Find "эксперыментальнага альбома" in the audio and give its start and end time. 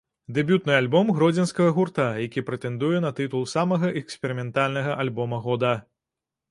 4.05-5.37